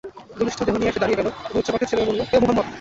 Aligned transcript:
বলিষ্ঠ 0.37 0.59
দেহ 0.67 0.75
নিয়ে 0.77 0.93
সে 0.93 0.99
দাঁড়িয়ে 1.01 1.19
গেল 1.19 1.27
এবং 1.41 1.59
উচ্চ 1.59 1.69
কণ্ঠ 1.71 1.83
ছেড়ে 1.89 2.03
বলল, 2.07 2.19
হে 2.29 2.35
মুহাম্মদ! 2.41 2.65